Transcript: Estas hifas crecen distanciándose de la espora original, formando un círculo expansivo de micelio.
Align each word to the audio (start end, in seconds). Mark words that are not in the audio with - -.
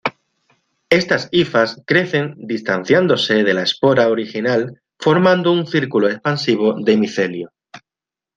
Estas 0.89 1.27
hifas 1.31 1.79
crecen 1.85 2.33
distanciándose 2.39 3.43
de 3.43 3.53
la 3.53 3.61
espora 3.61 4.07
original, 4.07 4.81
formando 4.97 5.51
un 5.51 5.67
círculo 5.67 6.09
expansivo 6.09 6.73
de 6.83 6.97
micelio. 6.97 7.51